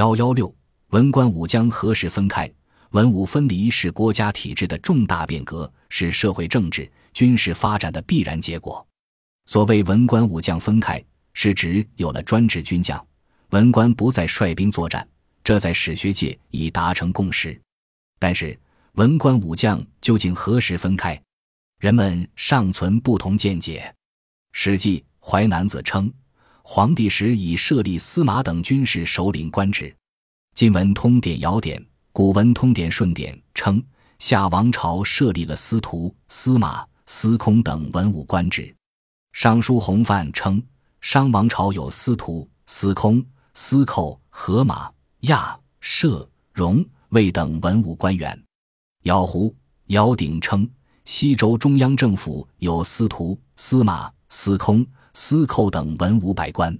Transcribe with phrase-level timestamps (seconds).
[0.00, 0.50] 幺幺六，
[0.92, 2.50] 文官武将何时分开？
[2.92, 8.84] 文武分离是国家体制的重大变革，是社会政治军事发展的必然结果。
[9.44, 13.06] 所谓文官武将分开，是指有了专制军将，
[13.50, 15.06] 文官不再率兵作战，
[15.44, 17.60] 这在史学界已达成共识。
[18.18, 18.58] 但是，
[18.92, 21.20] 文官武将究竟何时分开？
[21.78, 23.82] 人们尚存不同见解。
[24.52, 26.10] 《史记·淮南子》称。
[26.72, 29.86] 皇帝时已设立司马等军事首领官职，
[30.54, 31.76] 《今文通典尧典》
[32.12, 33.82] 《古文通典顺典》称
[34.20, 38.62] 夏王朝设立了司徒、司马、司空等文武官职，
[39.32, 40.62] 《尚书洪范》称
[41.00, 43.20] 商王朝有司徒、司空、
[43.52, 44.88] 司寇、河马、
[45.22, 48.32] 亚、射、戎、卫等文武官员，
[49.02, 49.52] 《姚胡
[49.86, 50.70] 姚鼎》称
[51.04, 54.86] 西周中央政府有司徒、司马、司空。
[55.14, 56.76] 司寇等文武百官，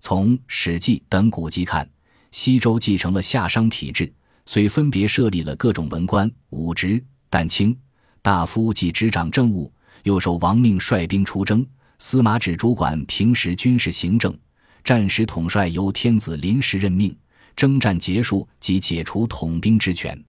[0.00, 1.88] 从《史记》等古籍看，
[2.30, 4.12] 西周继承了夏商体制，
[4.46, 7.76] 虽分别设立了各种文官武职，但卿
[8.20, 11.64] 大夫既执掌政务，又受王命率兵出征；
[11.98, 14.36] 司马只主管平时军事行政，
[14.84, 17.16] 战时统帅由天子临时任命，
[17.56, 20.16] 征战结束即解除统兵之权。《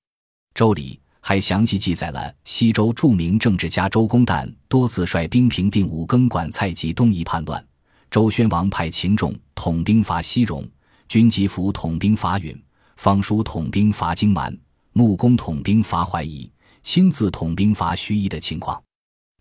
[0.55, 0.99] 周礼》。
[1.25, 7.65] 还详细记载了西周著名政治家周公旦多次率兵平定五更管蔡及东夷叛乱。
[8.11, 10.69] 周宣王派秦仲统兵伐西戎，
[11.07, 12.61] 军吉甫统兵伐允，
[12.97, 14.55] 方叔统兵伐荆蛮，
[14.91, 16.51] 穆公统兵伐淮夷，
[16.83, 18.83] 亲自统兵伐盱眙的情况。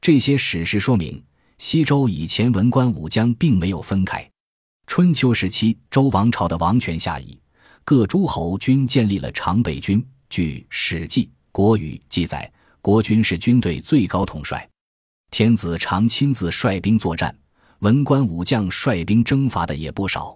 [0.00, 1.20] 这些史实说明，
[1.58, 4.24] 西周以前文官武将并没有分开。
[4.86, 7.36] 春秋时期，周王朝的王权下移，
[7.84, 10.00] 各诸侯均建立了常备军。
[10.30, 11.24] 据《史记》。
[11.52, 12.50] 国语记载，
[12.80, 14.66] 国君是军队最高统帅，
[15.30, 17.36] 天子常亲自率兵作战，
[17.80, 20.34] 文官武将率兵征伐的也不少。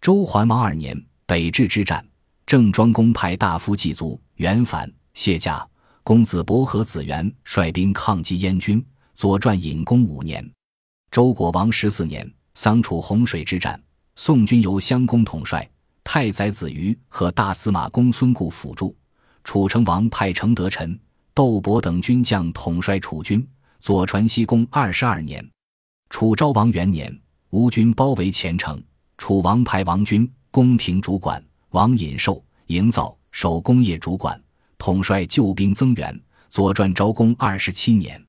[0.00, 2.02] 周桓王二年，北至之战，
[2.46, 5.68] 郑庄公派大夫祭祖袁反、谢驾、
[6.02, 8.82] 公子伯和子元率兵抗击燕军。
[9.14, 10.50] 左传隐公五年，
[11.10, 13.78] 周国王十四年，桑楚洪水之战，
[14.14, 15.68] 宋军由襄公统帅，
[16.02, 18.96] 太宰子瑜和大司马公孙固辅助。
[19.46, 20.98] 楚成王派程德臣、
[21.32, 23.46] 窦伯等军将统帅楚军。
[23.78, 25.48] 左传西公二十二年，
[26.10, 27.16] 楚昭王元年，
[27.50, 28.82] 吴军包围前城，
[29.16, 31.40] 楚王派王军宫廷主管，
[31.70, 34.38] 王尹寿营造手工业主管，
[34.78, 36.20] 统帅救兵增援。
[36.50, 38.20] 左传昭公二十七年，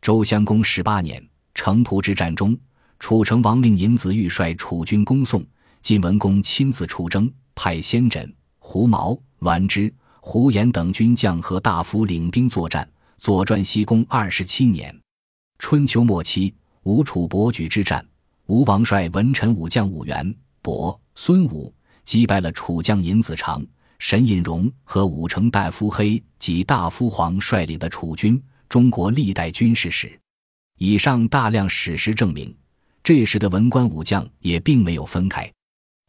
[0.00, 2.58] 周襄公十八年，城濮之战中，
[2.98, 5.44] 楚成王令尹子玉率楚军攻宋，
[5.82, 9.92] 晋文公亲自出征，派先轸、胡毛、栾枝。
[10.26, 12.88] 胡延等军将和大夫领兵作战。
[13.18, 14.98] 左传西公二十七年，
[15.58, 16.54] 春秋末期，
[16.84, 18.04] 吴楚伯举之战，
[18.46, 21.70] 吴王率文臣武将武元、伯、孙武
[22.04, 23.62] 击败了楚将尹子长、
[23.98, 28.42] 沈尹荣和武城大夫黑及大夫黄率领的楚军。
[28.66, 30.18] 中国历代军事史，
[30.78, 32.52] 以上大量史实证明，
[33.02, 35.52] 这时的文官武将也并没有分开。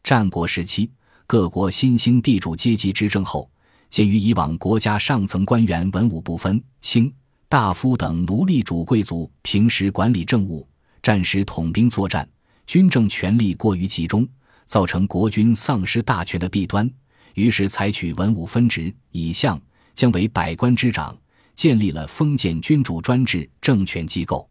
[0.02, 0.90] 战国时期，
[1.26, 3.48] 各国新兴地主阶级执政后。
[3.88, 7.12] 鉴于以往国家上层官员文武不分，卿
[7.48, 10.68] 大夫等奴隶主贵族平时管理政务，
[11.02, 12.28] 战时统兵作战，
[12.66, 14.28] 军政权力过于集中，
[14.64, 16.90] 造成国军丧失大权的弊端，
[17.34, 19.60] 于是采取文武分职，以相
[19.94, 21.16] 将为百官之长，
[21.54, 24.48] 建立了封建君主专制政权机构。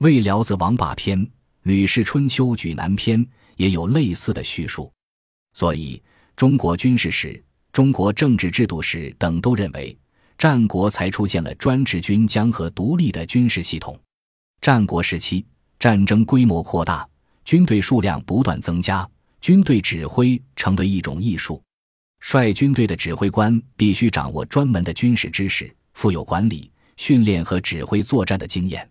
[0.04, 1.18] 《魏辽子王霸篇》
[1.62, 3.22] 《吕氏春秋举南篇》
[3.56, 4.92] 也有类似的叙述，
[5.52, 6.00] 所以
[6.36, 7.44] 中国军事史。
[7.78, 9.96] 中国政治制度史等都认为，
[10.36, 13.96] 战国才出现了专制军将和独立的军事系统。
[14.60, 15.46] 战国时期，
[15.78, 17.08] 战争规模扩大，
[17.44, 19.08] 军队数量不断增加，
[19.40, 21.62] 军队指挥成为一种艺术。
[22.18, 28.90] 率军队的指挥官必须掌握专门的军事知识，富有管理、训练和指挥作战的经验。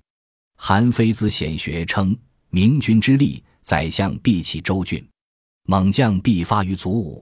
[0.55, 2.17] 韩非子显学称
[2.51, 5.05] ：“明君之立，宰相必起周郡，
[5.63, 7.21] 猛将必发于卒伍。”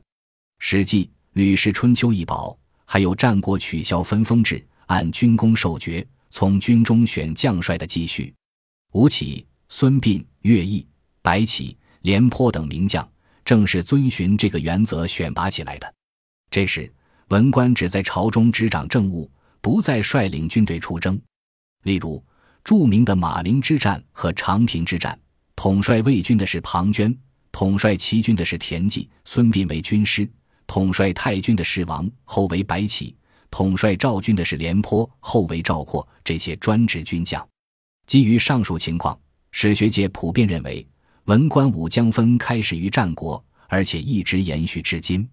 [0.64, 1.06] 《史记》。
[1.36, 8.34] 《吕氏春秋》一宝，还有战国取消分封制，按军功授爵，从军中选将帅的记叙。
[8.94, 10.88] 吴起、孙膑、乐毅、
[11.22, 13.06] 白起、廉颇等名将，
[13.44, 15.94] 正是遵循这个原则选拔起来的。
[16.50, 16.90] 这时，
[17.28, 19.30] 文官只在朝中执掌政务，
[19.60, 21.20] 不再率领军队出征。
[21.84, 22.24] 例如，
[22.64, 25.20] 著名的马陵之战和长平之战，
[25.54, 27.14] 统帅魏军的是庞涓，
[27.52, 30.26] 统帅齐军的是田忌、孙膑为军师。
[30.68, 33.16] 统帅太军的是王，后为白起；
[33.52, 36.08] 统帅赵军的是廉颇，后为赵括。
[36.24, 37.48] 这些专职军将，
[38.08, 39.18] 基于上述情况，
[39.52, 40.88] 史学界普遍认为，
[41.26, 45.28] 文官武将分开始于战国，而且一直延续至今。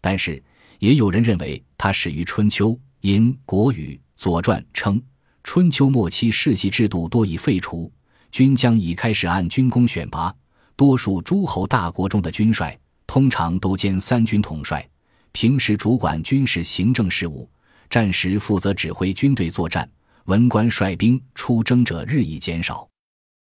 [0.00, 0.42] 但是
[0.78, 2.78] 也有人认为它始于春秋。
[3.02, 5.00] 因《国语》《左传》称，
[5.44, 7.92] 春秋末期世袭制度多已废除，
[8.32, 10.34] 军将已开始按军功选拔。
[10.74, 12.76] 多数诸侯大国中的军帅，
[13.16, 14.86] 通常都兼三军统帅，
[15.32, 17.48] 平时主管军事行政事务，
[17.88, 19.90] 战时负责指挥军队作战。
[20.26, 22.86] 文官率兵出征者日益减少。